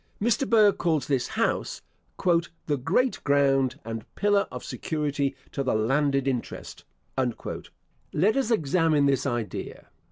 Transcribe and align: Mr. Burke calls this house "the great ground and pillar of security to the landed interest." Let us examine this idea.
Mr. 0.19 0.49
Burke 0.49 0.79
calls 0.79 1.05
this 1.05 1.27
house 1.27 1.83
"the 2.65 2.75
great 2.75 3.23
ground 3.23 3.79
and 3.85 4.15
pillar 4.15 4.47
of 4.51 4.63
security 4.63 5.35
to 5.51 5.61
the 5.61 5.75
landed 5.75 6.27
interest." 6.27 6.83
Let 8.11 8.35
us 8.35 8.49
examine 8.49 9.05
this 9.05 9.27
idea. 9.27 9.89